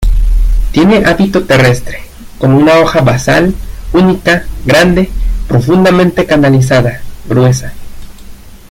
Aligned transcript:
Tiene 0.71 1.03
hábito 1.05 1.43
terrestre, 1.45 1.99
con 2.39 2.53
una 2.55 2.79
hoja 2.79 3.01
basal, 3.01 3.53
única, 3.93 4.45
grande, 4.65 5.11
profundamente 5.47 6.25
canalizada, 6.25 7.01
gruesa. 7.29 7.71